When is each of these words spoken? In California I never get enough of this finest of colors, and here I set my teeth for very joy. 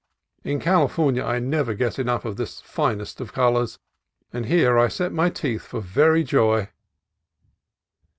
In 0.43 0.59
California 0.59 1.23
I 1.23 1.37
never 1.37 1.75
get 1.75 1.99
enough 1.99 2.25
of 2.25 2.35
this 2.35 2.59
finest 2.59 3.21
of 3.21 3.33
colors, 3.33 3.77
and 4.33 4.47
here 4.47 4.75
I 4.79 4.87
set 4.87 5.13
my 5.13 5.29
teeth 5.29 5.61
for 5.61 5.79
very 5.79 6.23
joy. 6.23 6.69